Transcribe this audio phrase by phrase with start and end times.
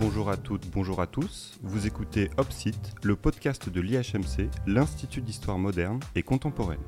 [0.00, 1.58] Bonjour à toutes, bonjour à tous.
[1.64, 6.78] Vous écoutez Opsite, le podcast de l'IHMC, l'Institut d'histoire moderne et contemporaine.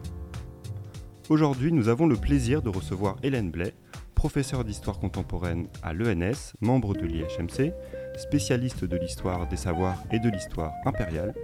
[1.28, 3.74] Aujourd'hui, nous avons le plaisir de recevoir Hélène Blais,
[4.14, 7.72] professeure d'histoire contemporaine à l'ENS, membre de l'IHMC,
[8.16, 11.34] spécialiste de l'histoire des savoirs et de l'histoire impériale.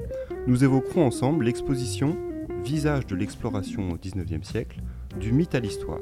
[0.46, 2.16] Nous évoquerons ensemble l'exposition
[2.62, 4.82] Visage de l'exploration au XIXe siècle,
[5.18, 6.00] du mythe à l'histoire.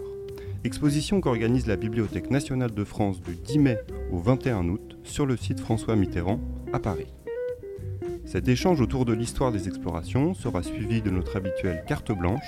[0.67, 3.79] Exposition qu'organise la Bibliothèque nationale de France du 10 mai
[4.11, 6.41] au 21 août sur le site François Mitterrand
[6.73, 7.13] à Paris.
[8.25, 12.47] Cet échange autour de l'histoire des explorations sera suivi de notre habituelle carte blanche.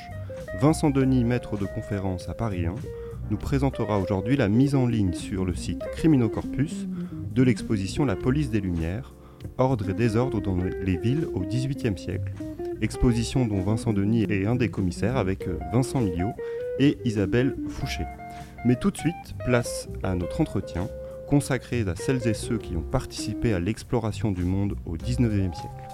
[0.63, 2.75] Vincent Denis, maître de conférence à Paris 1,
[3.31, 6.87] nous présentera aujourd'hui la mise en ligne sur le site Criminocorpus
[7.35, 9.13] de l'exposition La police des Lumières,
[9.59, 12.33] ordre et désordre dans les villes au XVIIIe siècle.
[12.81, 16.33] Exposition dont Vincent Denis est un des commissaires avec euh, Vincent Miliot
[16.79, 18.05] et Isabelle Fouché.
[18.65, 20.89] Mais tout de suite, place à notre entretien
[21.27, 25.87] consacré à celles et ceux qui ont participé à l'exploration du monde au XIXe siècle.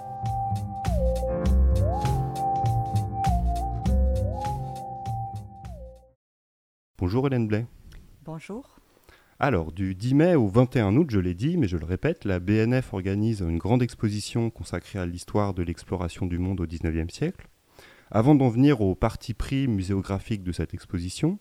[6.99, 7.67] Bonjour Hélène Blais.
[8.25, 8.79] Bonjour.
[9.41, 12.39] Alors, du 10 mai au 21 août, je l'ai dit, mais je le répète, la
[12.39, 17.49] BNF organise une grande exposition consacrée à l'histoire de l'exploration du monde au XIXe siècle.
[18.15, 21.39] Avant d'en venir au parti pris muséographique de cette exposition,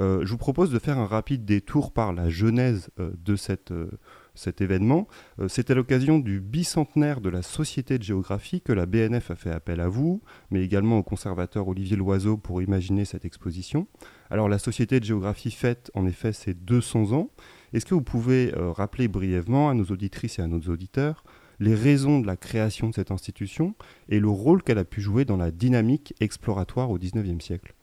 [0.00, 3.36] euh, je vous propose de faire un rapide détour par la genèse euh, de
[3.70, 3.86] euh,
[4.34, 5.06] cet événement.
[5.46, 9.52] C'est à l'occasion du bicentenaire de la Société de géographie que la BNF a fait
[9.52, 13.86] appel à vous, mais également au conservateur Olivier Loiseau pour imaginer cette exposition.
[14.28, 17.30] Alors la Société de géographie fête en effet ses 200 ans.
[17.72, 21.22] Est-ce que vous pouvez rappeler brièvement à nos auditrices et à nos auditeurs
[21.60, 23.74] les raisons de la création de cette institution
[24.08, 27.74] et le rôle qu'elle a pu jouer dans la dynamique exploratoire au XIXe siècle.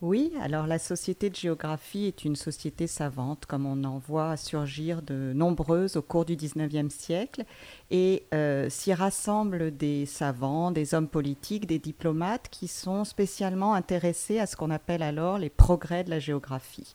[0.00, 5.02] Oui, alors la Société de géographie est une société savante, comme on en voit surgir
[5.02, 7.42] de nombreuses au cours du XIXe siècle,
[7.90, 14.38] et euh, s'y rassemblent des savants, des hommes politiques, des diplomates qui sont spécialement intéressés
[14.38, 16.94] à ce qu'on appelle alors les progrès de la géographie.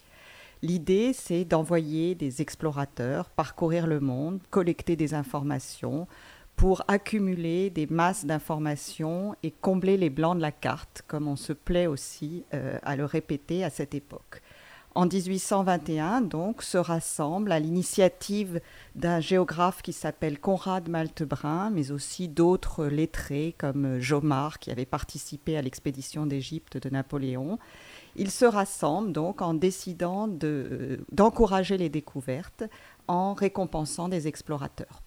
[0.63, 6.07] L'idée, c'est d'envoyer des explorateurs parcourir le monde, collecter des informations
[6.55, 11.51] pour accumuler des masses d'informations et combler les blancs de la carte, comme on se
[11.51, 14.41] plaît aussi euh, à le répéter à cette époque.
[14.95, 18.61] En 1821, donc, se rassemble à l'initiative
[18.95, 25.57] d'un géographe qui s'appelle Conrad Maltebrun, mais aussi d'autres lettrés comme Jomard, qui avait participé
[25.57, 27.59] à l'expédition d'Égypte de Napoléon,
[28.15, 32.63] ils se rassemblent donc en décidant euh, d'encourager les découvertes
[33.07, 35.01] en récompensant des explorateurs.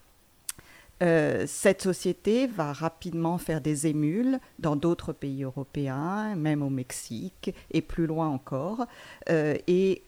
[1.02, 7.54] Euh, cette société va rapidement faire des émules dans d'autres pays européens, même au Mexique
[7.70, 8.86] et plus loin encore.
[9.28, 10.04] Euh, et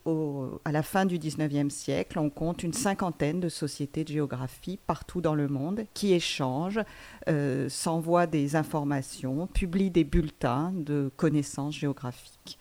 [0.65, 5.21] à la fin du 19e siècle, on compte une cinquantaine de sociétés de géographie partout
[5.21, 6.81] dans le monde qui échangent,
[7.69, 12.59] s'envoient des informations, publient des bulletins de connaissances géographiques.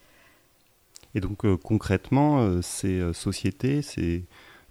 [1.18, 4.26] Et donc euh, concrètement, euh, ces euh, sociétés, ces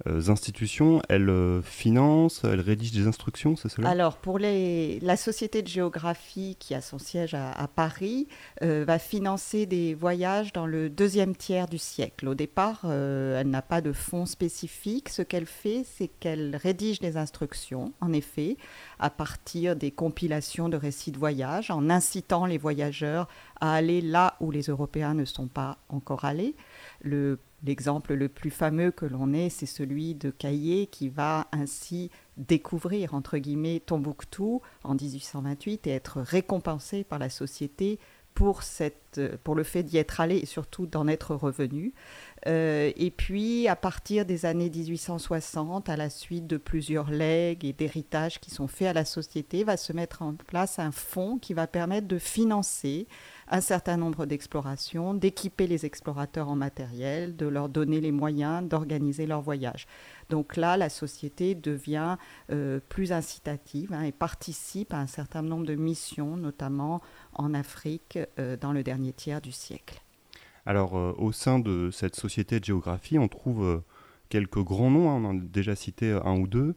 [0.04, 3.88] institutions, elles financent, elles rédigent des instructions, c'est cela?
[3.88, 8.28] Alors, pour la Société de géographie qui a son siège à, Paris,
[8.60, 12.28] va financer des voyages dans le deuxième tiers du siècle.
[12.28, 15.08] Au départ, elle n'a pas de fonds spécifiques.
[15.08, 18.56] Ce qu'elle fait, c'est qu'elle rédige des instructions, en effet,
[18.98, 23.28] à partir des compilations de récits de voyage, en incitant les voyageurs
[23.60, 26.54] à aller là où les Européens ne sont pas encore allés.
[27.02, 33.14] L'exemple le, plus fameux que l'on ait, c'est celui de Caillé qui va ainsi découvrir,
[33.14, 37.98] entre guillemets, Tombouctou en 1828 et être récompensé par la société
[38.34, 41.94] pour, cette, pour le fait d'y être allé et surtout d'en être revenu.
[42.46, 47.72] Euh, et puis, à partir des années 1860, à la suite de plusieurs legs et
[47.72, 51.54] d'héritages qui sont faits à la société, va se mettre en place un fonds qui
[51.54, 53.08] va permettre de financer
[53.48, 59.26] un certain nombre d'explorations, d'équiper les explorateurs en matériel, de leur donner les moyens d'organiser
[59.26, 59.86] leur voyage.
[60.30, 62.16] Donc là, la société devient
[62.50, 67.00] euh, plus incitative hein, et participe à un certain nombre de missions, notamment
[67.32, 70.05] en Afrique euh, dans le dernier tiers du siècle.
[70.66, 73.82] Alors, euh, au sein de cette société de géographie, on trouve
[74.28, 76.74] quelques grands noms, hein, on en a déjà cité un ou deux,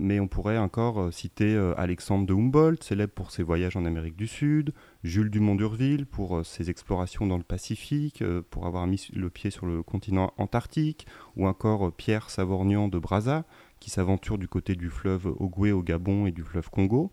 [0.00, 4.26] mais on pourrait encore citer Alexandre de Humboldt, célèbre pour ses voyages en Amérique du
[4.26, 4.72] Sud,
[5.02, 9.30] Jules Dumont d'Urville pour euh, ses explorations dans le Pacifique, euh, pour avoir mis le
[9.30, 11.06] pied sur le continent antarctique,
[11.36, 13.44] ou encore euh, Pierre Savorgnan de Brazza,
[13.80, 17.12] qui s'aventurent du côté du fleuve Ogoué au Gabon et du fleuve Congo.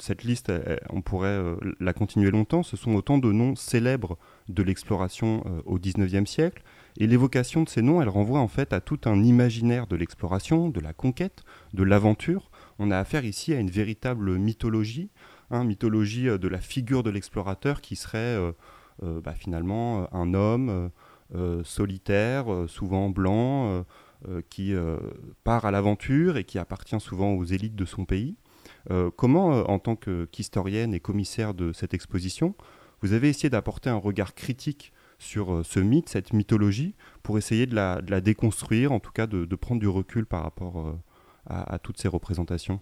[0.00, 0.52] cette liste,
[0.90, 1.42] on pourrait
[1.80, 2.62] la continuer longtemps.
[2.62, 4.18] Ce sont autant de noms célèbres
[4.48, 6.62] de l'exploration au XIXe siècle.
[6.96, 10.68] Et l'évocation de ces noms, elle renvoie en fait à tout un imaginaire de l'exploration,
[10.68, 11.42] de la conquête,
[11.74, 12.50] de l'aventure.
[12.78, 15.10] On a affaire ici à une véritable mythologie,
[15.50, 18.38] hein, mythologie de la figure de l'explorateur qui serait
[19.02, 20.90] bah, finalement un homme
[21.34, 23.82] euh, solitaire, euh, souvent blanc, euh,
[24.50, 24.74] qui
[25.44, 28.36] part à l'aventure et qui appartient souvent aux élites de son pays.
[29.16, 32.54] comment, en tant qu'historienne et commissaire de cette exposition,
[33.00, 37.74] vous avez essayé d'apporter un regard critique sur ce mythe, cette mythologie, pour essayer de
[37.74, 40.98] la, déconstruire, en tout cas de, prendre du recul par rapport
[41.46, 42.80] à toutes ces représentations?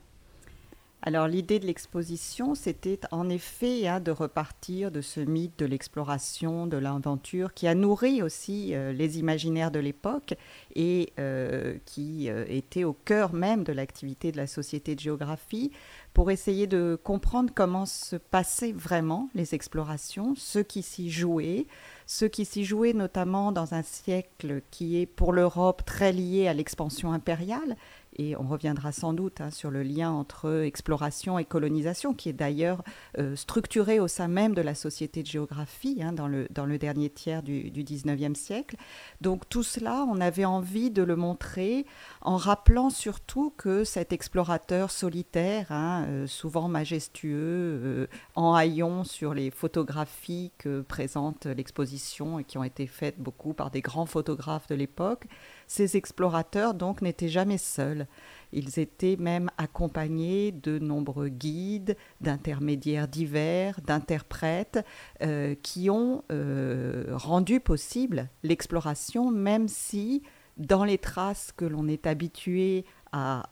[1.07, 6.67] Alors l'idée de l'exposition, c'était en effet hein, de repartir de ce mythe de l'exploration,
[6.67, 10.35] de l'aventure, qui a nourri aussi euh, les imaginaires de l'époque
[10.75, 15.71] et euh, qui euh, était au cœur même de l'activité de la Société de géographie,
[16.13, 21.69] pour essayer de comprendre comment se passaient vraiment les explorations, ce qui s'y jouait,
[22.07, 26.55] ce qui s'y jouait notamment dans un siècle qui est pour l'Europe très lié à
[26.55, 27.77] l'expansion impériale
[28.19, 32.35] et on reviendra sans doute hein, sur le lien entre exploration et colonisation, qui est
[32.35, 32.83] d'ailleurs
[33.19, 37.43] euh, structuré au sein même de la société de géographie hein, dans, le, dernier tiers
[37.43, 38.77] du, du 19e siècle.
[39.21, 41.87] Donc tout cela, on avait envie de le montrer
[42.23, 49.35] en rappelant surtout que cet explorateur solitaire, hein, euh, souvent majestueux, euh, en haillons sur
[49.35, 54.69] les photographies que présente l'exposition et qui ont été faites beaucoup par des grands photographes
[54.69, 55.27] de l'époque,
[55.67, 58.07] ces explorateurs donc n'étaient jamais seuls.
[58.53, 64.85] Ils étaient même accompagnés de nombreux guides, d'intermédiaires divers, d'interprètes
[65.23, 70.23] euh, qui ont euh, rendu possible l'exploration, même si
[70.57, 73.45] dans les traces que l'on est habitué à,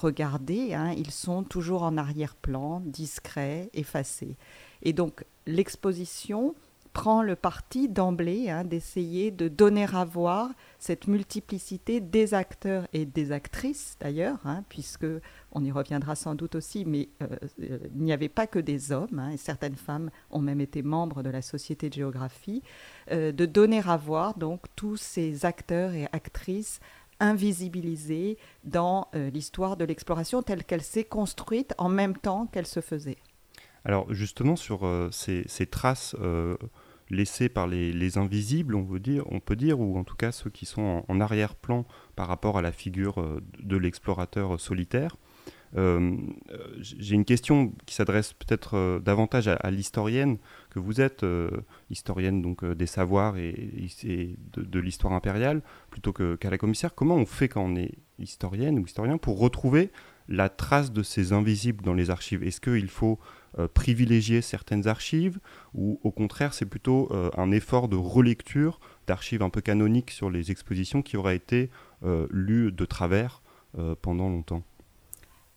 [0.00, 4.36] regarder, hein, ils sont toujours en arrière-plan, discrets, effacés.
[4.82, 6.54] Et donc l'exposition
[6.92, 13.06] prend le parti d'emblée hein, d'essayer de donner à voir cette multiplicité des acteurs et
[13.06, 15.06] des actrices d'ailleurs, hein, puisque
[15.52, 17.26] on y reviendra sans doute aussi, mais euh,
[17.62, 20.82] euh, il n'y avait pas que des hommes, hein, et certaines femmes ont même été
[20.82, 22.62] membres de la Société de géographie,
[23.10, 26.80] euh, de donner à voir donc tous ces acteurs et actrices
[27.20, 33.18] invisibilisés dans l'histoire de l'exploration telle qu'elle s'est construite en même temps qu'elle se faisait.
[33.84, 34.80] Alors justement sur
[35.12, 36.16] ces, traces
[37.12, 38.84] laissés par les, invisibles, on,
[39.40, 41.84] peut dire, ou en tout cas ceux qui sont en, arrière-plan
[42.16, 45.16] par rapport à la figure euh, de l'explorateur solitaire.
[45.76, 46.16] Euh,
[46.80, 50.36] j'ai une question qui s'adresse peut-être euh, davantage à, l'historienne
[50.68, 51.24] que vous êtes,
[51.90, 53.70] historienne donc des savoirs et,
[54.56, 56.94] de, l'histoire impériale, plutôt qu'à la commissaire.
[56.94, 59.90] Comment on fait quand on est historienne ou historien pour retrouver
[60.28, 62.42] la trace de ces invisibles dans les archives?
[62.42, 63.41] Est-ce qu'il faut euh,
[63.74, 65.38] privilégier certaines archives
[65.74, 70.30] ou au contraire c'est plutôt euh, un effort de relecture d'archives un peu canoniques sur
[70.30, 71.70] les expositions qui aura été
[72.04, 73.42] euh, lues de travers
[74.02, 74.62] pendant longtemps?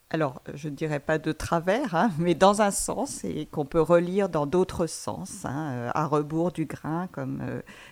[0.09, 3.81] Alors, je ne dirais pas de travers, hein, mais dans un sens, et qu'on peut
[3.81, 7.43] relire dans d'autres sens, hein, à rebours du grain, comme,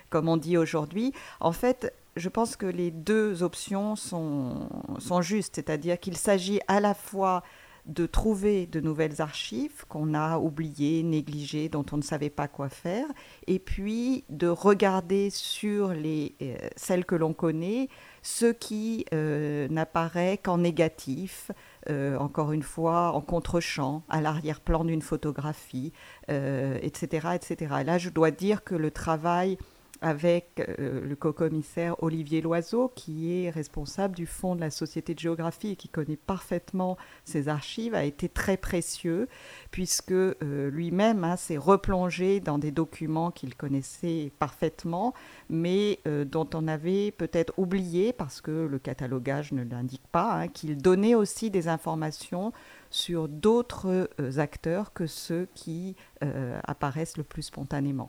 [0.08, 1.12] comme on dit aujourd'hui.
[1.40, 4.68] En fait, je pense que les deux options sont,
[4.98, 7.42] sont justes, c'est-à-dire qu'il s'agit à la fois
[7.86, 12.68] de trouver de nouvelles archives qu'on a oubliées, négligées, dont on ne savait pas quoi
[12.68, 13.06] faire,
[13.46, 17.88] et puis de regarder sur les, euh, celles que l'on connaît
[18.22, 21.50] ce qui euh, n'apparaît qu'en négatif,
[21.90, 25.92] euh, encore une fois en contre-champ, à l'arrière-plan d'une photographie,
[26.28, 27.74] etc., etc.
[27.84, 29.58] là, je dois dire que le travail
[30.04, 35.18] avec euh, le co-commissaire Olivier Loiseau, qui est responsable du fonds de la Société de
[35.18, 39.28] géographie et qui connaît parfaitement ces archives, a été très précieux,
[39.70, 45.14] puisque euh, lui-même hein, s'est replongé dans des documents qu'il connaissait parfaitement,
[45.48, 50.48] mais euh, dont on avait peut-être oublié, parce que le catalogage ne l'indique pas, hein,
[50.48, 52.52] qu'il donnait aussi des informations
[52.90, 58.08] sur d'autres acteurs que ceux qui apparaissent le plus spontanément.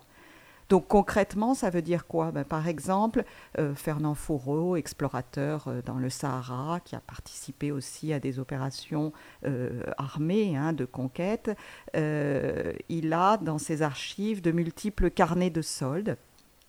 [0.68, 2.32] Donc concrètement, ça veut dire quoi?
[2.32, 3.24] Ben, Par exemple,
[3.58, 9.12] euh, Fernand Fourreau, explorateur euh, dans le Sahara, qui a participé aussi à des opérations
[9.44, 11.50] euh, armées hein, de conquête,
[11.94, 16.16] il a dans ses archives de multiples carnets de soldes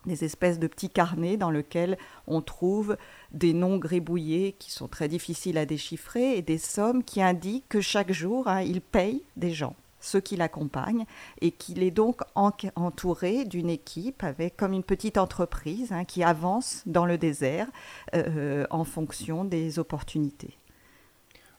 [0.05, 2.95] des espèces de petits carnets dans lesquels on trouve
[3.33, 7.81] des noms gribouillés qui sont très difficiles à déchiffrer et des sommes qui indiquent que
[7.81, 11.05] chaque jour, hein, il paye des gens ceux qui l'accompagnent
[11.41, 16.83] et qu'il est donc entouré d'une équipe avec comme une petite entreprise hein, qui avance
[16.85, 17.67] dans le désert
[18.15, 20.57] euh, en fonction des opportunités.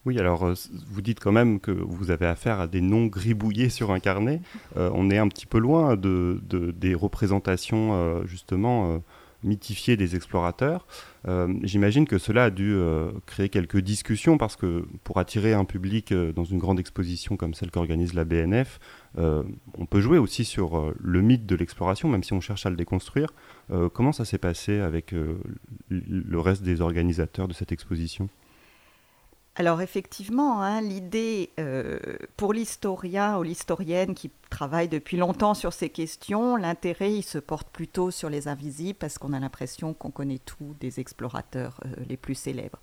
[0.06, 0.54] Oui, alors euh,
[0.88, 4.40] vous dites quand même que vous avez affaire à des noms gribouillés sur un carnet.
[4.76, 9.02] Euh, on est un petit peu loin de, des représentations justement
[9.42, 10.86] mythifiées des explorateurs.
[11.62, 12.76] J'imagine que cela a dû
[13.26, 17.70] créer quelques discussions parce que pour attirer un public dans une grande exposition comme celle
[17.70, 18.78] qu'organise la BNF,
[19.16, 19.42] euh,
[19.76, 22.70] on peut jouer aussi sur euh, le mythe de l'exploration, même si on cherche à
[22.70, 23.30] le déconstruire.
[23.70, 25.12] Euh, comment ça s'est passé avec
[25.90, 28.28] le reste des organisateurs de cette exposition?
[29.58, 31.50] Alors effectivement, hein, l'idée
[32.36, 37.68] pour l'historien ou l'historienne qui travaille depuis longtemps sur ces questions, l'intérêt il se porte
[37.68, 42.34] plutôt sur les invisibles parce qu'on a l'impression qu'on connaît tout des explorateurs les plus
[42.34, 42.78] célèbres.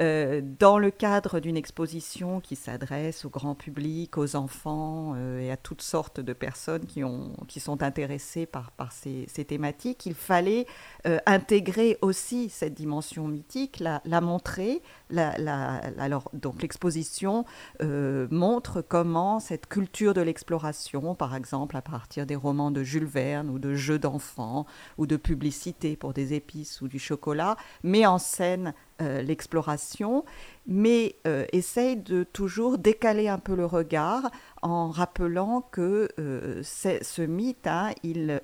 [0.00, 5.50] Euh, dans le cadre d'une exposition qui s'adresse au grand public, aux enfants euh, et
[5.50, 10.66] à toutes sortes de personnes qui, ont, qui sont intéressées par, ces, thématiques, il fallait
[11.06, 14.80] euh, intégrer aussi cette dimension mythique, la montrer.
[15.16, 17.44] Alors, donc l'exposition
[17.80, 23.50] montre comment cette culture de l'exploration, par exemple à partir des romans de Jules Verne
[23.50, 24.66] ou de jeux d'enfants
[24.98, 30.24] ou de publicité pour des épices ou du chocolat, met en scène euh, l'exploration,
[30.66, 34.30] mais euh, essaye de toujours décaler un peu le regard
[34.62, 38.40] en rappelant que euh, ce mythe, hein, il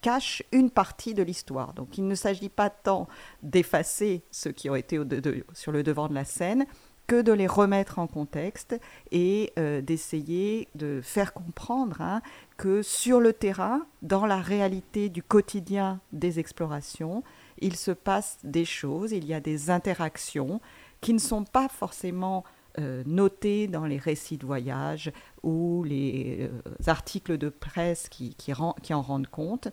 [0.00, 1.74] cache une partie de l'histoire.
[1.74, 3.08] Donc il ne s'agit pas tant
[3.42, 4.98] d'effacer ceux qui ont été
[5.52, 6.66] sur le devant de la scène,
[7.06, 8.78] que de les remettre en contexte
[9.10, 12.20] et d'essayer de faire comprendre hein,
[12.58, 17.24] que sur le terrain, dans la réalité du quotidien des explorations,
[17.60, 20.60] il se passe des choses, il y a des interactions
[21.00, 22.44] qui ne sont pas forcément
[22.78, 25.10] euh, notées dans les récits de voyage
[25.42, 29.68] ou les euh, articles de presse qui, en rendent compte,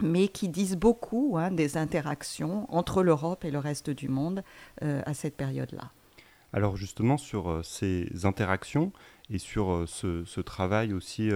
[0.00, 4.42] mais qui disent beaucoup hein, des interactions entre l'Europe et le reste du monde
[4.82, 5.92] euh, à cette période-là.
[6.52, 8.92] Alors justement sur ces interactions
[9.28, 11.30] et sur ce, travail aussi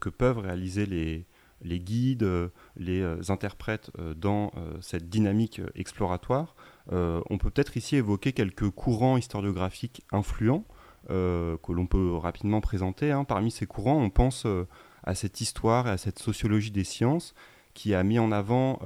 [0.00, 2.28] que peuvent réaliser les, guides,
[2.76, 6.56] les interprètes dans cette dynamique exploratoire.
[6.90, 10.64] On peut peut-être ici évoquer quelques courants historiographiques influents
[11.08, 13.12] que l'on peut rapidement présenter.
[13.12, 13.24] Hein.
[13.24, 14.46] Parmi ces courants, on pense
[15.04, 17.34] à cette histoire et à cette sociologie des sciences
[17.74, 18.80] qui a mis en avant,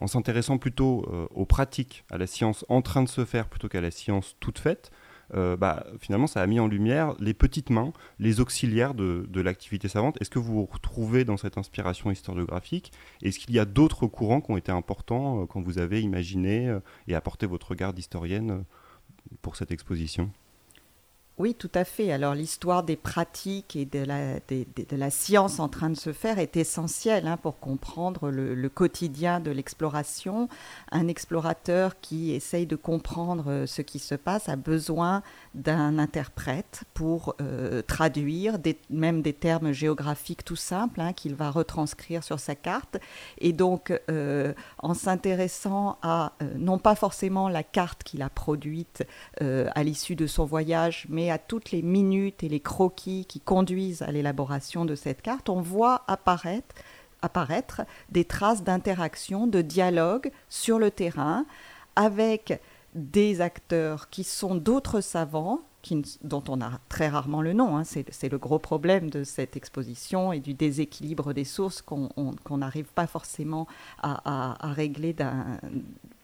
[0.00, 3.80] en s'intéressant plutôt aux pratiques, à la science en train de se faire plutôt qu'à
[3.80, 4.90] la science toute faite,
[5.34, 9.88] euh, bah, finalement, ça a mis en lumière les petites mains, les auxiliaires de, l'activité
[9.88, 10.20] savante.
[10.20, 12.92] Est-ce que vous vous retrouvez dans cette inspiration historiographique?
[13.22, 16.68] Est-ce qu'il y a d'autres courants qui ont été importants euh, quand vous avez imaginé
[16.68, 18.64] euh, et apporté votre regard d'historienne
[19.42, 20.30] pour cette exposition?
[21.36, 22.12] Oui, tout à fait.
[22.12, 27.26] Alors l'histoire des pratiques et de la, science en train de se faire est essentielle
[27.26, 30.48] hein, pour comprendre le, quotidien de l'exploration.
[30.92, 35.22] Un explorateur qui essaye de comprendre euh, ce qui se passe a besoin
[35.54, 38.56] d'un interprète pour euh, traduire
[38.88, 42.98] même des termes géographiques tout simples hein, qu'il va retranscrire sur sa carte.
[43.38, 49.04] Et donc, euh, en s'intéressant à non pas forcément la carte qu'il a produite
[49.40, 54.02] à l'issue de son voyage, mais à toutes les minutes et les croquis qui conduisent
[54.02, 56.74] à l'élaboration de cette carte, on voit apparaître,
[57.22, 61.46] apparaître des traces d'interaction, de dialogue sur le terrain
[61.96, 62.60] avec
[62.94, 65.62] des acteurs qui sont d'autres savants
[66.22, 67.76] dont on a très rarement le nom.
[67.76, 67.84] Hein.
[67.84, 73.06] C'est le gros problème de cette exposition et du déséquilibre des sources qu'on n'arrive pas
[73.06, 73.66] forcément
[74.02, 75.14] à, à régler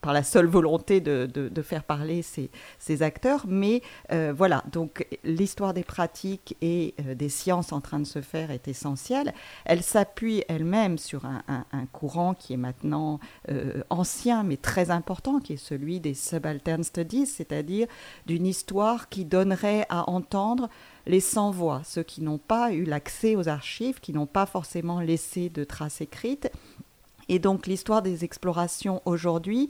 [0.01, 3.45] par la seule volonté de, de, faire parler ces, ces acteurs.
[3.47, 3.81] Mais
[4.11, 8.51] euh, voilà, donc l'histoire des pratiques et euh, des sciences en train de se faire
[8.51, 9.33] est essentielle.
[9.65, 15.39] Elle s'appuie elle-même sur un, un, courant qui est maintenant euh, ancien mais très important,
[15.39, 17.87] qui est celui des subaltern studies, c'est-à-dire
[18.25, 20.69] d'une histoire qui donnerait à entendre
[21.05, 25.49] les sans-voix, ceux qui n'ont pas eu l'accès aux archives, qui n'ont pas forcément laissé
[25.49, 26.49] de traces écrites
[27.31, 29.69] et donc l'histoire des explorations aujourd'hui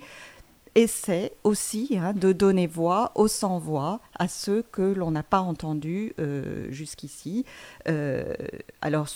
[0.75, 6.13] essaie aussi hein, de donner voix aux sans-voix, à ceux que l'on n'a pas entendus
[6.19, 7.45] euh, jusqu'ici.
[7.89, 8.33] Euh,
[8.81, 9.07] alors,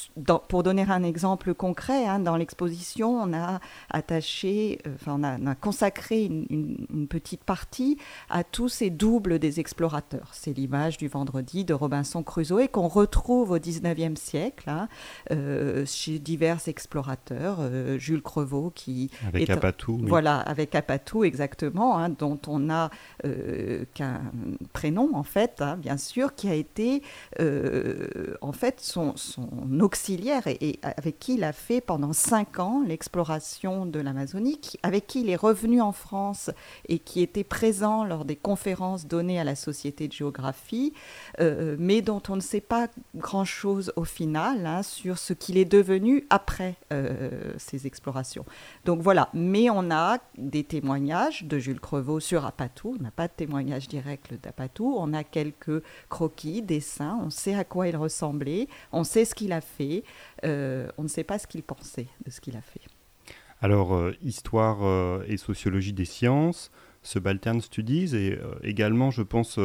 [0.49, 3.59] pour donner un exemple concret, hein, dans l'exposition, on a
[3.89, 7.97] attaché, euh, enfin, on, a, consacré une, petite partie
[8.29, 10.31] à tous ces doubles des explorateurs.
[10.33, 14.87] C'est l'image du vendredi de Robinson Crusoe qu'on retrouve au 19e siècle hein,
[15.85, 17.59] chez divers explorateurs.
[17.97, 19.11] Jules Crevaux qui...
[19.27, 19.99] Avec Apatou.
[20.03, 21.44] Voilà, avec Apatou, exactement
[21.97, 22.89] hein, dont on a
[23.93, 24.21] qu'un
[24.73, 27.01] prénom en fait, hein, bien sûr, qui a été
[27.39, 29.15] en fait son,
[29.79, 35.21] auxiliaire et, avec qui il a fait pendant cinq ans l'exploration de l'Amazonie, avec qui
[35.21, 36.49] il est revenu en France
[36.87, 40.93] et qui était présent lors des conférences données à la Société de géographie,
[41.39, 46.25] mais dont on ne sait pas grand-chose au final hein, sur ce qu'il est devenu
[46.29, 46.75] après
[47.57, 48.45] ces explorations.
[48.85, 52.95] Donc voilà, mais on a des témoignages de Jules Crevaux sur Apatou.
[52.99, 54.95] On n'a pas de témoignage direct d'Apatou.
[54.97, 57.19] On a quelques croquis, dessins.
[57.23, 58.67] On sait à quoi il ressemblait.
[58.91, 60.03] On sait ce qu'il a fait.
[60.43, 62.81] Euh, on ne sait pas ce qu'il pensait de ce qu'il a fait.
[63.61, 69.59] Alors, euh, histoire euh, et sociologie des sciences, subaltern studies, et également, je pense,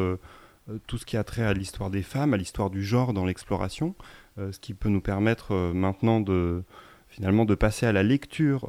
[0.86, 3.94] tout ce qui a trait à l'histoire des femmes, à l'histoire du genre dans l'exploration,
[4.36, 6.62] ce qui peut nous permettre maintenant de
[7.08, 8.68] finalement de passer à la lecture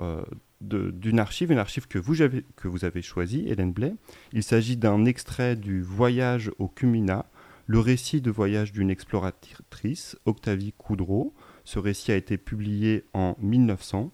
[0.61, 3.95] d'une archive, une archive que vous avez, choisie, Hélène Blais.
[4.31, 7.25] Il s'agit d'un extrait du Voyage au Cumina,
[7.67, 11.33] le récit de voyage d'une exploratrice, Octavie Coudreau.
[11.63, 14.11] Ce récit a été publié en 1900.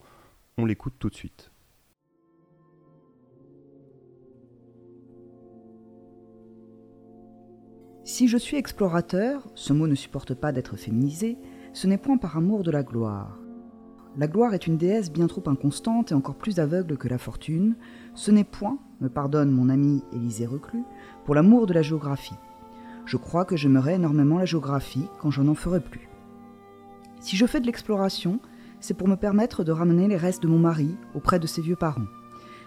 [0.58, 1.52] On l'écoute tout de suite.
[8.04, 11.38] Si je suis explorateur, ce mot ne supporte pas d'être féminisé,
[11.74, 13.38] ce n'est point par amour de la gloire.
[14.20, 17.76] La gloire est une déesse bien trop inconstante et encore plus aveugle que la fortune.
[18.16, 20.84] Ce n'est point, me pardonne mon ami Élisée Reclus,
[21.24, 22.34] pour l'amour de la géographie.
[23.06, 26.10] Je crois que j'aimerais énormément la géographie quand je n'en ferai plus.
[27.20, 28.40] Si je fais de l'exploration,
[28.80, 31.76] c'est pour me permettre de ramener les restes de mon mari auprès de ses vieux
[31.76, 32.08] parents.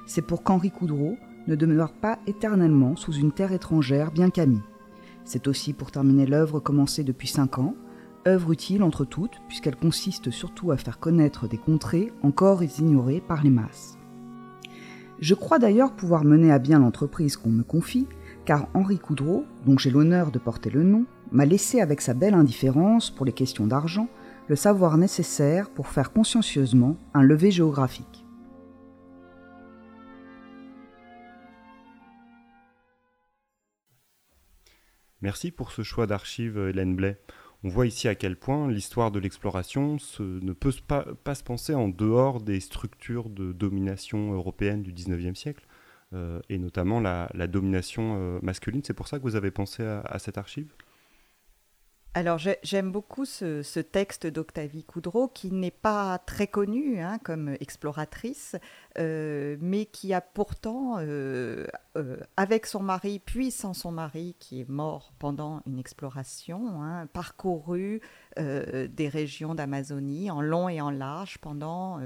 [0.06, 1.16] C'est pour qu'Henri Coudreau
[1.48, 4.60] ne demeure pas éternellement sous une terre étrangère bien qu'ami.
[5.24, 7.74] C'est aussi pour terminer l'œuvre commencée depuis cinq ans,
[8.26, 13.42] œuvre utile entre toutes, puisqu'elle consiste surtout à faire connaître des contrées encore ignorées par
[13.42, 13.98] les masses.
[15.20, 18.06] Je crois d'ailleurs pouvoir mener à bien l'entreprise qu'on me confie,
[18.44, 22.34] car Henri Coudreau, dont j'ai l'honneur de porter le nom, m'a laissé avec sa belle
[22.34, 24.08] indifférence pour les questions d'argent
[24.48, 28.24] le savoir nécessaire pour faire consciencieusement un lever géographique.
[35.22, 37.20] Merci pour ce choix d'archives, Hélène Blais.
[37.62, 41.88] On voit ici à quel point l'histoire de l'exploration ne peut pas, se penser en
[41.88, 45.66] dehors des structures de domination européenne du 19e siècle,
[46.14, 48.82] euh, et notamment la, domination euh, masculine.
[48.82, 50.72] C'est pour ça que vous avez pensé à cette archive?
[52.12, 58.56] Alors j'aime beaucoup ce, texte d'Octavie Coudreau qui n'est pas très connue hein, comme exploratrice,
[58.98, 64.60] euh, mais qui a pourtant, euh, euh, avec son mari, puis sans son mari qui
[64.60, 68.00] est mort pendant une exploration, hein, parcouru
[68.36, 72.00] des régions d'Amazonie en long et en large pendant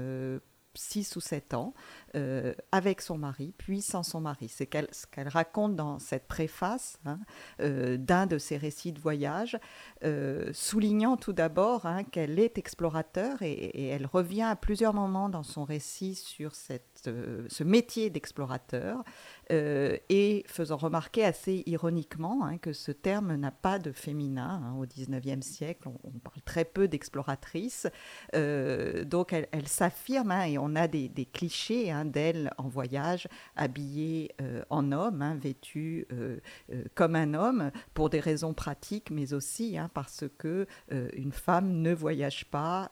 [0.75, 1.73] 6 ou 7 ans
[2.15, 4.47] euh, avec son mari, puis sans son mari.
[4.47, 7.19] C'est ce qu'elle raconte dans cette préface hein,
[7.59, 9.59] euh, d'un de ses récits de voyage,
[10.05, 15.43] euh, soulignant tout d'abord hein, qu'elle est explorateur et, elle revient à plusieurs moments dans
[15.43, 17.09] son récit sur cette,
[17.47, 19.03] ce métier d'explorateur
[19.49, 25.45] et faisant remarquer assez ironiquement hein, que ce terme n'a pas de féminin au XIXe
[25.45, 25.89] siècle.
[26.03, 27.87] On, parle très peu d'exploratrices.
[28.33, 35.21] donc elle, s'affirme et on a des clichés d'elle en voyage, habillée euh, en homme,
[35.21, 36.37] hein, vêtue euh,
[36.71, 40.67] euh, comme un homme, pour des raisons pratiques, mais aussi hein, parce que
[41.13, 42.91] une femme ne voyage pas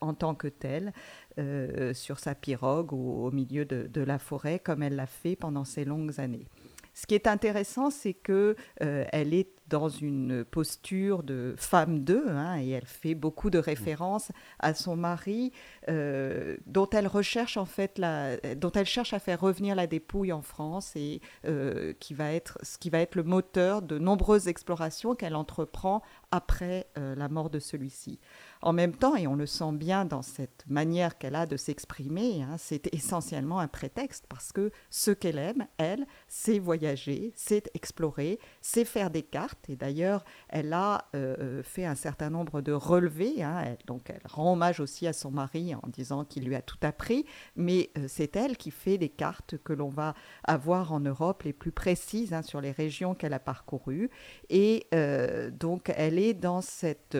[0.00, 0.92] en tant que telle.
[1.94, 5.84] sur sa pirogue ou au milieu de la forêt comme elle l'a fait pendant ces
[5.84, 6.46] longues années.
[6.96, 12.24] Ce qui est intéressant, c'est que euh, elle est dans une posture de femme d'eux,
[12.30, 15.52] hein, et elle fait beaucoup de références à son mari,
[15.88, 20.32] euh, dont elle recherche en fait la, dont elle cherche à faire revenir la dépouille
[20.32, 24.48] en France et euh, qui va être ce qui va être le moteur de nombreuses
[24.48, 28.18] explorations qu'elle entreprend après la mort de celui-ci.
[28.62, 32.42] En même temps, et on le sent bien dans cette manière qu'elle a de s'exprimer,
[32.42, 38.38] hein, c'est essentiellement un prétexte parce que ce qu'elle aime, elle, c'est voyager, c'est explorer,
[38.60, 39.68] c'est faire des cartes.
[39.68, 43.42] Et d'ailleurs, elle a euh, fait un certain nombre de relevés.
[43.42, 46.78] Hein, donc, elle rend hommage aussi à son mari en disant qu'il lui a tout
[46.82, 47.24] appris.
[47.56, 51.52] Mais euh, c'est elle qui fait des cartes que l'on va avoir en Europe les
[51.52, 54.10] plus précises hein, sur les régions qu'elle a parcourues.
[54.48, 57.18] Et euh, donc, elle est dans cette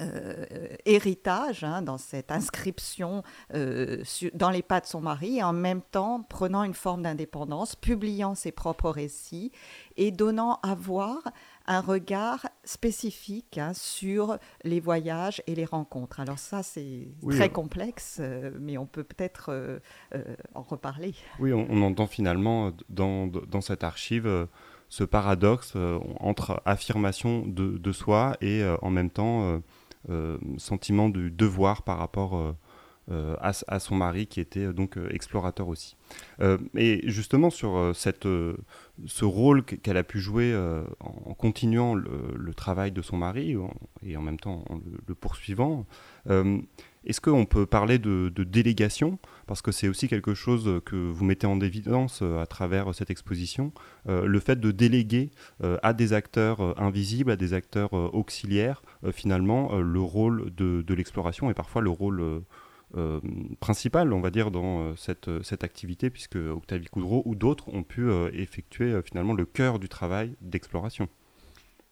[0.00, 0.46] euh,
[0.86, 6.22] héritage hein, dans cette inscription dans les pas de son mari et en même temps
[6.22, 9.52] prenant une forme d'indépendance, publiant ses propres récits
[9.98, 11.30] et donnant à voir
[11.66, 16.20] un regard spécifique hein, sur les voyages et les rencontres.
[16.20, 18.20] Alors ça, c'est très complexe,
[18.60, 19.80] mais on peut peut-être
[20.54, 21.14] en reparler.
[21.38, 24.48] Oui, on, entend finalement dans, dans cette archive
[24.88, 25.74] ce paradoxe
[26.20, 29.60] entre affirmation de, de soi et en même temps
[30.58, 32.54] sentiment du devoir par rapport
[33.10, 35.96] euh, à, son mari qui était euh, donc euh, explorateur aussi.
[36.76, 38.28] et justement sur cette,
[39.06, 40.54] ce rôle qu'elle a pu jouer
[41.00, 43.56] en, continuant le, travail de son mari
[44.04, 45.86] et en même temps en le, poursuivant,
[47.04, 49.18] est-ce qu'on peut parler de, délégation?
[49.46, 53.72] Parce que c'est aussi quelque chose que vous mettez en évidence à travers cette exposition,
[54.06, 55.30] le fait de déléguer
[55.82, 61.54] à des acteurs invisibles, à des acteurs auxiliaires, finalement, le rôle de, de l'exploration et
[61.54, 62.42] parfois le rôle
[62.96, 63.20] euh,
[63.60, 67.68] principal, on va dire, dans euh, cette, euh, cette activité, puisque Octavie Coudreau ou d'autres
[67.68, 71.08] ont pu effectuer finalement le cœur du travail d'exploration.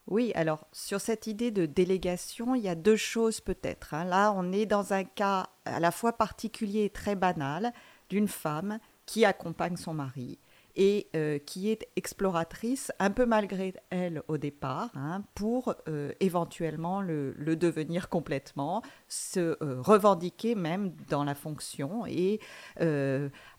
[0.06, 3.94] Oui, alors sur cette idée de délégation, il y a deux choses peut-être.
[3.94, 4.04] Hein.
[4.04, 7.72] Là, on est dans un cas à la fois particulier et très banal
[8.08, 10.38] d'une femme qui accompagne son mari
[10.76, 17.00] et euh, qui est exploratrice, un peu malgré elle au départ, hein, pour euh, éventuellement
[17.00, 22.40] le, devenir complètement, se euh, revendiquer même dans la fonction et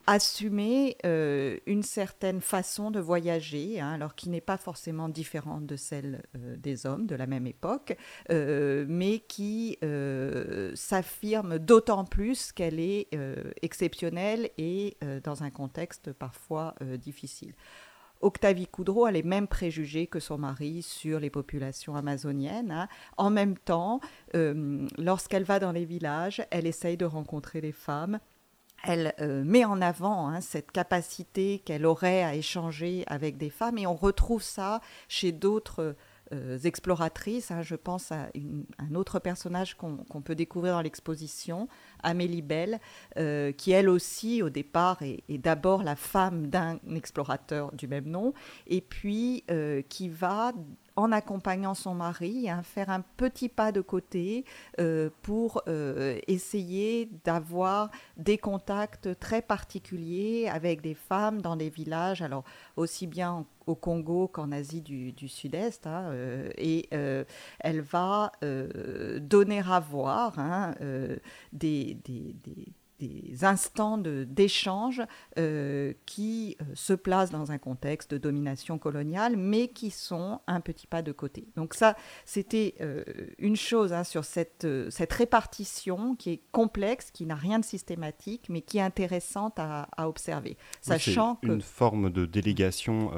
[0.08, 5.76] assumer euh, une certaine façon de voyager, hein, alors qui n'est pas forcément différente de
[5.76, 7.98] celle euh, des hommes de la même époque,
[8.30, 9.78] euh, mais qui
[10.76, 13.08] s'affirme d'autant plus qu'elle est
[13.62, 17.54] exceptionnelle et dans un contexte parfois difficile.
[18.22, 22.72] Octavie Coudreau a les mêmes préjugés que son mari sur les populations amazoniennes.
[22.72, 22.88] Hein.
[23.18, 24.00] En même temps,
[24.34, 28.20] lorsqu'elle va dans les villages, elle essaye de rencontrer les femmes
[28.84, 33.78] elle euh, met en avant hein, cette capacité qu'elle aurait à échanger avec des femmes
[33.78, 35.96] et on retrouve ça chez d'autres
[36.34, 37.52] euh, exploratrices.
[37.52, 37.62] Hein.
[37.62, 38.30] je pense à
[38.80, 41.67] un autre personnage qu'on peut découvrir dans l'exposition,
[42.04, 42.80] Amélie Bell,
[43.17, 48.08] euh, qui elle aussi au départ est, est d'abord la femme d'un explorateur du même
[48.08, 48.34] nom
[48.67, 49.44] et puis
[49.89, 50.54] qui va
[50.95, 54.45] en accompagnant son mari, hein, faire un petit pas de côté
[54.80, 62.21] euh, pour euh, essayer d'avoir des contacts très particuliers avec des femmes dans des villages,
[62.21, 62.43] alors
[62.75, 65.88] aussi bien au Congo qu'en Asie du, Sud-Est.
[65.88, 66.89] Hein, euh, et
[67.60, 70.75] elle va donner à voir hein,
[71.54, 71.97] des,
[73.42, 75.02] instants d'échange
[75.38, 80.62] euh, qui euh, se placent dans un contexte de domination coloniale, mais qui sont un
[80.62, 81.48] petit pas de côté.
[81.56, 83.04] Donc ça, c'était euh,
[83.38, 88.48] une chose hein, sur cette, cette répartition qui est complexe, qui n'a rien de systématique,
[88.50, 90.58] mais qui est intéressante à, observer.
[90.82, 91.48] Sachant que...
[91.48, 93.12] Une forme de délégation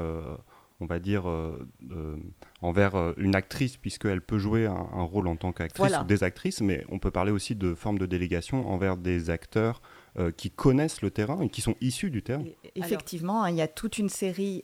[0.80, 2.16] on va dire, euh, euh,
[2.60, 6.60] envers euh, une actrice, puisqu'elle peut jouer un, rôle en tant qu'actrice ou des actrices,
[6.60, 9.82] mais on peut parler aussi de forme de délégation envers des acteurs
[10.36, 12.44] qui connaissent le terrain et qui sont issus du terrain.
[12.76, 14.62] Effectivement, hein, il y a toute une série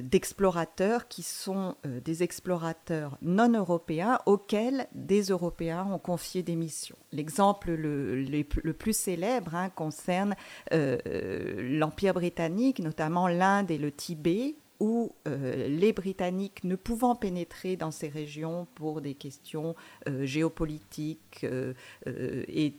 [0.00, 6.96] d'explorateurs qui sont des explorateurs non européens auxquels des Européens ont confié des missions.
[7.10, 10.36] L'exemple le, plus célèbre hein, concerne
[10.70, 17.92] l'Empire britannique, notamment l'Inde et le Tibet, où euh, les Britanniques, ne pouvant pénétrer dans
[17.92, 19.76] ces régions pour des questions
[20.08, 21.72] euh, géopolitiques euh,
[22.04, 22.74] et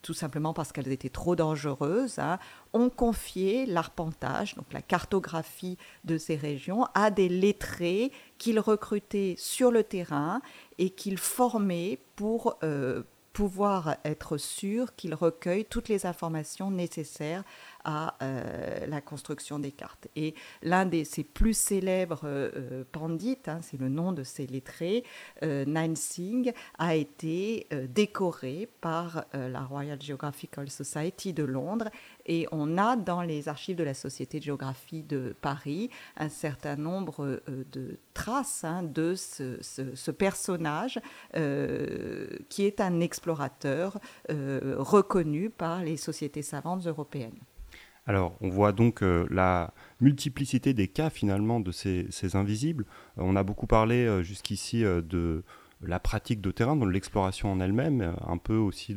[0.00, 2.38] tout simplement parce qu'elles étaient trop dangereuses, hein,
[2.72, 9.70] ont confié l'arpentage, donc la cartographie de ces régions, à des lettrés qu'ils recrutaient sur
[9.70, 10.40] le terrain
[10.78, 12.56] et qu'ils formaient pour
[13.38, 17.44] pouvoir être sûrs qu'ils recueillent toutes les informations nécessaires
[17.88, 20.08] à euh, la construction des cartes.
[20.14, 24.46] Et l'un de ses plus célèbres euh, euh, pandits, hein, c'est le nom de ses
[24.46, 25.04] lettrés,
[25.42, 31.88] Nain Singh, a été décoré par la Royal Geographical Society de Londres.
[32.26, 36.76] Et on a dans les archives de la Société de géographie de Paris un certain
[36.76, 37.40] nombre
[37.72, 41.00] de traces hein, de ce, personnage
[42.48, 43.98] qui est un explorateur
[44.28, 47.38] reconnu par les sociétés savantes européennes.
[48.08, 52.86] Alors, on voit donc euh, la multiplicité des cas finalement de ces, invisibles.
[53.18, 55.44] Euh, on a beaucoup parlé euh, jusqu'ici de
[55.82, 58.96] la pratique de terrain, de l'exploration en elle-même, un peu aussi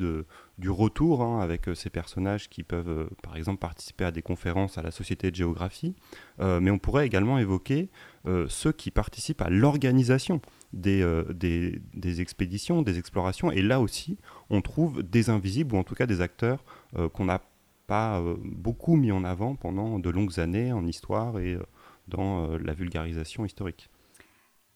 [0.58, 4.82] du retour hein, avec ces personnages qui peuvent, par exemple, participer à des conférences à
[4.82, 5.94] la Société de géographie.
[6.40, 7.92] mais on pourrait également évoquer
[8.48, 10.42] ceux qui participent à l'organisation
[10.74, 13.52] des, des, expéditions, des explorations.
[13.52, 14.18] Et là aussi,
[14.50, 16.64] on trouve des invisibles, ou en tout cas des acteurs
[17.14, 17.44] qu'on a
[17.92, 21.64] pas euh, beaucoup mis en avant pendant de longues années en histoire et euh,
[22.08, 23.90] dans euh, la vulgarisation historique.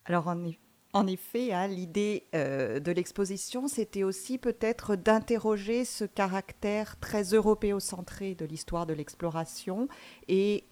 [0.03, 8.35] Alors en, effet, hein, l'idée de l'exposition, c'était aussi peut-être d'interroger ce caractère très européocentré
[8.35, 9.87] de l'histoire de l'exploration
[10.27, 10.65] et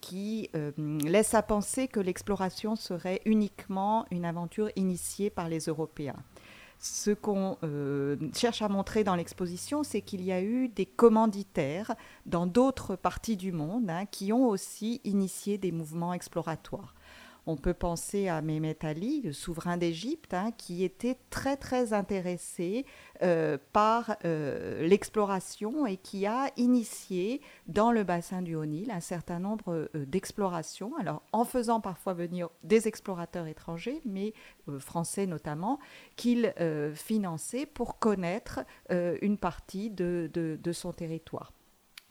[0.00, 0.50] qui
[1.06, 6.16] laisse à penser que l'exploration serait uniquement une aventure initiée par les Européens.
[6.82, 7.58] Ce qu'on
[8.34, 13.36] cherche à montrer dans l'exposition, c'est qu'il y a eu des commanditaires dans d'autres parties
[13.36, 16.94] du monde hein, qui ont aussi initié des mouvements exploratoires.
[17.50, 22.86] On peut penser à Mehmet Ali, souverain d'Égypte, hein, qui était très très intéressé
[23.24, 29.40] euh, par euh, l'exploration et qui a initié dans le bassin du Haut-Nil un certain
[29.40, 34.32] nombre euh, d'explorations, alors en faisant parfois venir des explorateurs étrangers, mais
[34.78, 35.80] français notamment,
[36.14, 36.54] qu'il
[36.94, 38.60] finançait pour connaître
[38.90, 41.52] une partie de son territoire.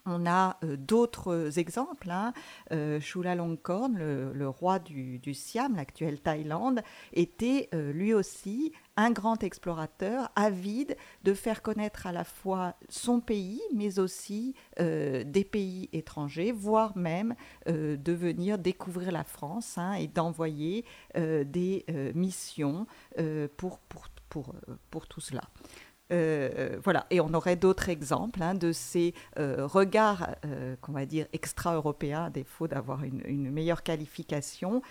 [0.10, 2.10] On a euh, d'autres exemples.
[2.10, 2.34] Hein.
[2.72, 6.82] Euh, Chulalongkorn, le, roi du, Siam, l'actuelle Thaïlande,
[7.14, 13.22] était euh, lui aussi un grand explorateur avide de faire connaître à la fois son
[13.22, 17.34] pays, mais aussi des pays étrangers, voire même
[17.66, 20.84] de venir découvrir la France hein, et d'envoyer
[21.16, 22.88] des missions
[23.56, 23.80] pour
[25.08, 25.44] tout cela.
[26.12, 31.06] Euh, voilà, et on aurait d'autres exemples hein, de ces euh, regards, euh, qu'on va
[31.06, 34.82] dire extra-européens, à défaut d'avoir une, meilleure qualification,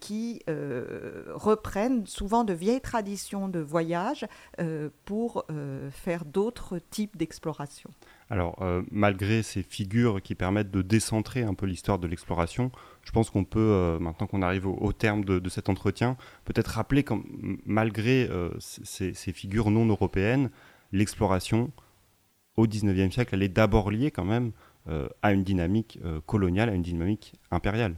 [0.00, 4.26] qui reprennent souvent de vieilles traditions de voyage
[5.04, 5.46] pour
[5.90, 7.90] faire d'autres types d'exploration.
[8.28, 8.58] Alors,
[8.90, 12.72] malgré ces figures qui permettent de décentrer un peu l'histoire de l'exploration,
[13.06, 17.04] je pense qu'on peut, euh, maintenant qu'on arrive au, terme de, cet entretien, peut-être rappeler
[17.04, 17.14] que
[17.64, 20.50] malgré euh, ces, figures non européennes,
[20.92, 21.70] l'exploration
[22.56, 24.50] au XIXe siècle, elle est d'abord liée quand même
[24.88, 27.96] euh, à une dynamique coloniale, à une dynamique impériale.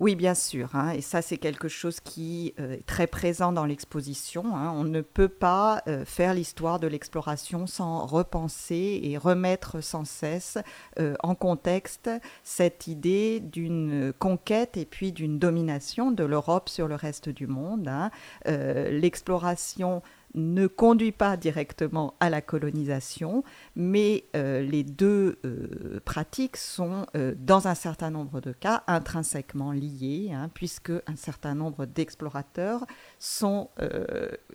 [0.00, 0.74] Oui, bien sûr.
[0.74, 4.56] Hein, et ça, c'est quelque chose qui euh, est très présent dans l'exposition.
[4.56, 4.72] Hein.
[4.74, 10.58] On ne peut pas euh, faire l'histoire de l'exploration sans repenser et remettre sans cesse
[10.98, 12.10] euh, en contexte
[12.42, 17.86] cette idée d'une conquête et puis d'une domination de l'Europe sur le reste du monde.
[17.86, 18.10] Hein.
[18.46, 20.02] L'exploration
[20.34, 23.44] ne conduit pas directement à la colonisation,
[23.76, 29.72] mais euh, les deux euh, pratiques sont, euh, dans un certain nombre de cas, intrinsèquement
[29.72, 32.84] liées, hein, puisque un certain nombre d'explorateurs
[33.18, 33.68] sont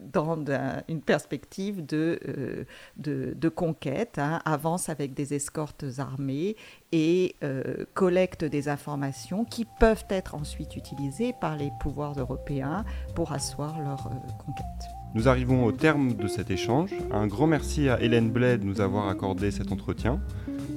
[0.02, 0.38] dans
[0.88, 2.66] une perspective de,
[3.56, 6.56] conquête, hein, avancent avec des escortes armées
[6.92, 7.36] et
[7.94, 14.10] collectent des informations qui peuvent être ensuite utilisées par les pouvoirs européens pour asseoir leur
[14.46, 14.99] conquête.
[15.16, 16.94] Nous arrivons au terme de cet échange.
[17.12, 20.22] Un grand merci à Hélène Blais de nous avoir accordé cet entretien.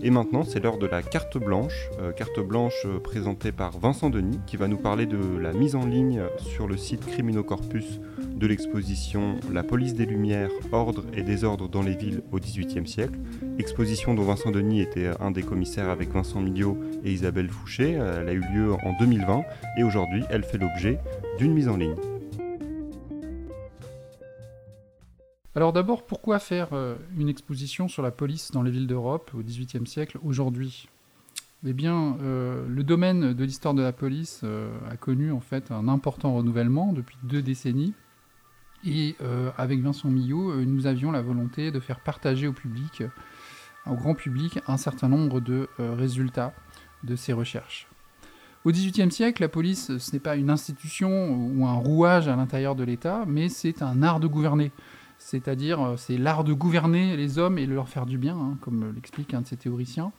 [0.03, 4.09] Et maintenant, c'est l'heure de la carte blanche, euh, carte blanche euh, présentée par Vincent
[4.09, 8.01] Denis, qui va nous parler de la mise en ligne sur le site Criminocorpus
[8.35, 13.19] de l'exposition La police des Lumières, ordre et désordre dans les villes au XVIIIe siècle.
[13.59, 17.93] Exposition dont Vincent Denis était un des commissaires avec Vincent Miliot et Isabelle Fouché.
[17.93, 19.43] Elle a eu lieu en 2020
[19.79, 20.99] et aujourd'hui, elle fait l'objet
[21.39, 21.95] d'une mise en ligne.
[25.55, 29.43] Alors d'abord, pourquoi faire euh, une exposition sur la police dans les villes d'Europe au
[29.43, 30.89] XVIIIe siècle aujourd'hui?
[31.67, 35.71] Eh bien, euh, le domaine de l'histoire de la police euh, a connu en fait
[35.71, 37.93] un important renouvellement depuis deux décennies.
[38.85, 39.15] Et
[39.59, 43.05] avec Vincent Millot, nous avions la volonté de faire partager au public,
[43.87, 46.53] au grand public, un certain nombre de résultats
[47.05, 47.87] de ces recherches.
[48.65, 52.75] Au XVIIIe siècle, la police, ce n'est pas une institution ou un rouage à l'intérieur
[52.75, 54.73] de l'État, mais c'est un art de gouverner
[55.25, 58.59] c'est-à-dire euh, c'est l'art de gouverner les hommes et de leur faire du bien, hein,
[58.61, 60.13] comme l'explique un de ces théoriciens,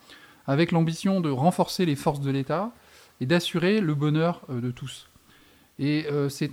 [0.48, 2.72] avec l'ambition de renforcer les forces de l'État
[3.20, 5.10] et d'assurer le bonheur euh, de tous.
[5.80, 6.52] Et euh, c'est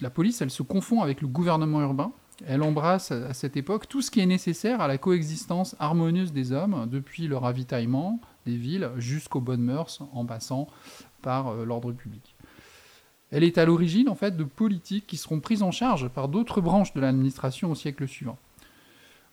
[0.00, 2.12] la police, elle se confond avec le gouvernement urbain.
[2.46, 6.52] Elle embrasse à cette époque tout ce qui est nécessaire à la coexistence harmonieuse des
[6.52, 10.66] hommes, depuis le ravitaillement des villes jusqu'aux bonnes mœurs, en passant
[11.20, 12.29] par l'ordre public.
[13.32, 16.60] Elle est à l'origine en fait de politiques qui seront prises en charge par d'autres
[16.60, 18.38] branches de l'administration au siècle suivant.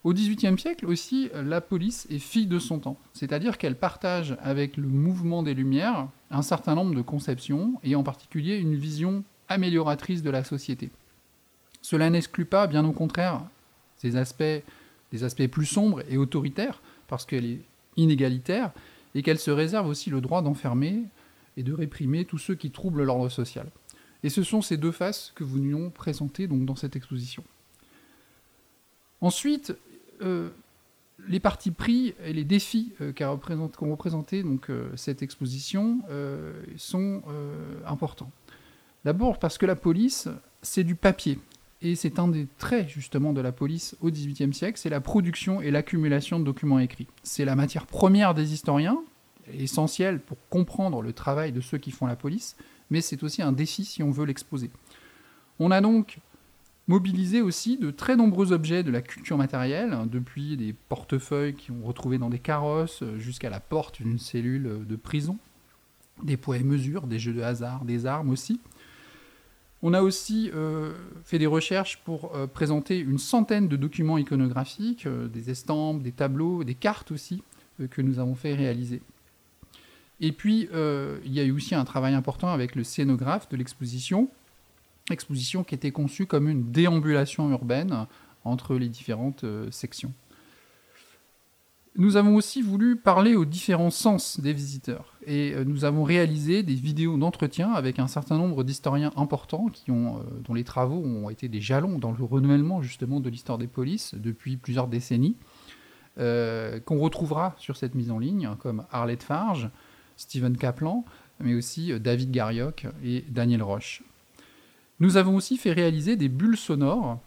[0.03, 4.77] Au XVIIIe siècle aussi, la police est fille de son temps, c'est-à-dire qu'elle partage avec
[4.77, 10.23] le mouvement des Lumières un certain nombre de conceptions, et en particulier une vision amélioratrice
[10.23, 10.91] de la société.
[11.81, 13.41] Cela n'exclut pas, bien au contraire,
[13.97, 14.43] ces aspects,
[15.11, 17.61] des aspects plus sombres et autoritaires, parce qu'elle est
[17.95, 18.71] inégalitaire,
[19.15, 21.03] et qu'elle se réserve aussi le droit d'enfermer
[21.55, 23.67] et de réprimer tous ceux qui troublent l'ordre social.
[24.23, 27.43] Et ce sont ces deux faces que vous nous présentées donc, dans cette exposition.
[29.21, 29.75] Ensuite,
[30.21, 30.49] euh,
[31.27, 35.99] les partis pris et les défis euh, qu'ont représenté euh, cette exposition
[36.77, 37.21] sont
[37.85, 38.31] importants.
[39.05, 40.27] D'abord parce que la police,
[40.61, 41.39] c'est du papier.
[41.83, 45.61] Et c'est un des traits justement de la police au XVIIIe siècle, c'est la production
[45.61, 47.05] et l'accumulation de documents écrits.
[47.21, 48.97] C'est la matière première des historiens,
[49.53, 52.55] essentielle pour comprendre le travail de ceux qui font la police,
[52.89, 54.69] mais c'est aussi un défi si on veut l'exposer.
[55.59, 56.19] On a donc
[56.87, 61.71] mobilisé aussi de très nombreux objets de la culture matérielle, hein, depuis des portefeuilles qui
[61.71, 65.37] ont retrouvé dans des carrosses jusqu'à la porte d'une cellule de prison,
[66.23, 68.59] des poids et mesures, des jeux de hasard, des armes aussi.
[69.83, 75.05] On a aussi euh, fait des recherches pour euh, présenter une centaine de documents iconographiques,
[75.05, 77.43] euh, des estampes, des tableaux, des cartes aussi,
[77.91, 79.01] que nous avons fait réaliser.
[80.19, 84.29] Et puis, il y a eu aussi un travail important avec le scénographe de l'exposition,
[85.11, 88.07] exposition qui était conçue comme une déambulation urbaine
[88.43, 90.13] entre les différentes sections.
[91.99, 96.61] Nous avons aussi voulu parler aux différents sens des visiteurs et euh, nous avons réalisé
[96.61, 101.03] des vidéos d'entretien avec un certain nombre d'historiens importants qui ont, euh, dont les travaux
[101.03, 105.37] ont été des jalons dans le renouvellement justement de l'histoire des polices depuis plusieurs décennies,
[106.19, 109.71] euh, qu'on retrouvera sur cette mise en ligne, comme Arlette Farge,
[110.17, 111.05] Stephen Kaplan,
[111.39, 114.03] mais aussi David Garioc et Daniel Roche.
[114.99, 117.19] Nous avons aussi fait réaliser des bulles sonores,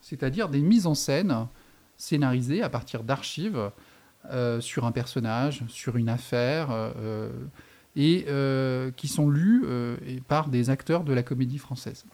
[0.00, 1.46] c'est-à-dire des mises en scène
[1.96, 3.70] scénarisées à partir d'archives
[4.30, 7.30] euh, sur un personnage, sur une affaire, euh,
[7.94, 9.64] et euh, qui sont lus
[10.28, 12.04] par des acteurs de la comédie française.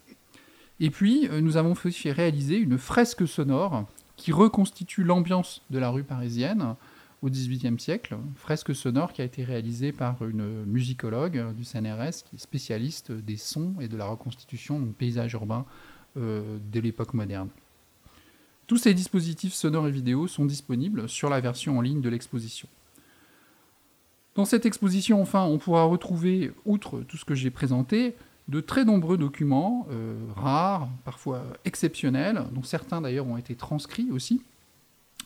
[0.78, 6.04] Et puis, nous avons fait réaliser une fresque sonore qui reconstitue l'ambiance de la rue
[6.04, 6.76] parisienne
[7.22, 12.37] au XVIIIe siècle, fresque sonore qui a été réalisée par une musicologue du CNRS qui
[12.37, 15.64] est spécialiste des sons et de la reconstitution du paysage urbain
[16.16, 17.48] de l'époque moderne.
[18.66, 22.68] Tous ces dispositifs sonores et vidéo sont disponibles sur la version en ligne de l'exposition.
[24.35, 28.14] Dans cette exposition, enfin, on pourra retrouver, outre tout ce que j'ai présenté,
[28.48, 34.42] de très nombreux documents, euh, rares, parfois exceptionnels, dont certains d'ailleurs ont été transcrits aussi.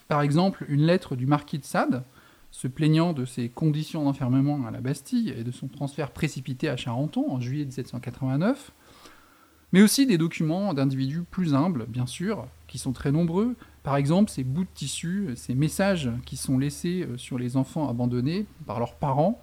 [0.09, 2.05] Par exemple, une lettre du marquis de Sade,
[2.51, 6.77] se plaignant de ses conditions d'enfermement à la Bastille et de son transfert précipité à
[6.77, 8.73] Charenton en juillet 1789,
[9.73, 13.57] mais aussi des documents d'individus plus humbles, bien sûr, qui sont très nombreux.
[13.83, 17.89] Par exemple, ces bouts de tissu, ces messages qui sont laissés euh, sur les enfants
[17.89, 19.41] abandonnés par leurs parents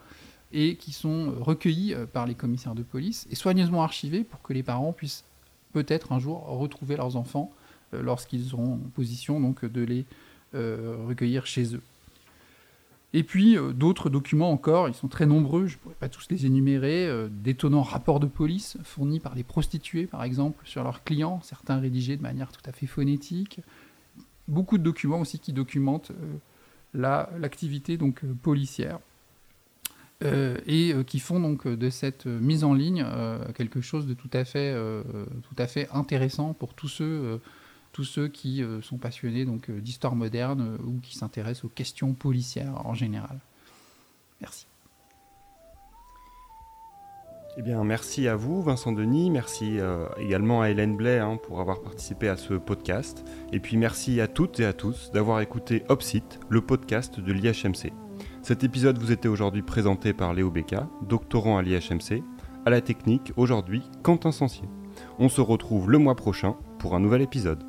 [0.51, 4.41] et qui sont euh, recueillis euh, par les commissaires de police et soigneusement archivés pour
[4.41, 5.23] que les parents puissent
[5.71, 7.51] peut-être un jour retrouver leurs enfants
[7.91, 10.05] lorsqu'ils seront en position donc de les
[10.53, 11.81] recueillir chez eux.
[13.13, 16.27] Et puis euh, d'autres documents encore, ils sont très nombreux, je ne pourrais pas tous
[16.31, 21.03] les énumérer, euh, d'étonnants rapports de police fournis par les prostituées par exemple sur leurs
[21.03, 23.61] clients, certains rédigés de manière tout à fait phonétique.
[24.47, 28.99] Beaucoup de documents aussi qui documentent euh, l'activité donc policière.
[30.67, 33.05] et qui font donc de cette mise en ligne
[33.55, 34.73] quelque chose de tout à fait,
[35.41, 37.41] tout à fait intéressant pour tous ceux
[37.93, 41.69] tous ceux qui euh, sont passionnés donc euh, d'histoire moderne euh, ou qui s'intéressent aux
[41.69, 43.39] questions policières en général.
[44.41, 44.67] Merci.
[47.55, 49.29] Eh bien, merci à vous, Vincent Denis.
[49.29, 49.77] Merci
[50.17, 53.23] également à Hélène Blais hein, pour avoir participé à ce podcast.
[53.51, 57.93] Et puis merci à toutes et à tous d'avoir écouté Opsite, le podcast de l'IHMC.
[58.41, 62.23] Cet épisode vous était aujourd'hui présenté par Léo Becca, doctorant à l'IHMC.
[62.65, 64.67] À la technique, aujourd'hui, Quentin Sancier.
[65.19, 67.63] On se retrouve le mois prochain pour un nouvel épisode.